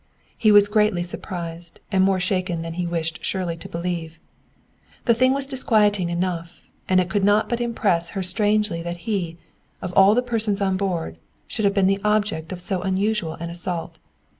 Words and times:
He 0.35 0.51
was 0.51 0.67
greatly 0.67 1.03
surprised 1.03 1.79
and 1.91 2.03
more 2.03 2.19
shaken 2.19 2.63
than 2.63 2.73
he 2.73 2.87
wished 2.87 3.23
Shirley 3.23 3.55
to 3.57 3.69
believe. 3.69 4.19
The 5.05 5.13
thing 5.13 5.31
was 5.31 5.45
disquieting 5.45 6.09
enough, 6.09 6.59
and 6.89 6.99
it 6.99 7.07
could 7.07 7.23
not 7.23 7.47
but 7.47 7.61
impress 7.61 8.09
her 8.17 8.23
strangely 8.23 8.81
that 8.81 8.97
he, 9.05 9.37
of 9.79 9.93
all 9.93 10.15
the 10.15 10.23
persons 10.23 10.59
on 10.59 10.75
board, 10.75 11.17
should 11.45 11.65
have 11.65 11.75
been 11.75 11.85
the 11.85 12.01
object 12.03 12.51
of 12.51 12.61
so 12.63 12.81
unusual 12.81 13.35
an 13.35 13.51
assault. 13.51 13.99